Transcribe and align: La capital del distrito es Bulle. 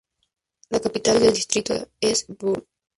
La 0.71 0.79
capital 0.79 1.19
del 1.19 1.33
distrito 1.35 1.75
es 1.99 2.25
Bulle. 2.27 2.65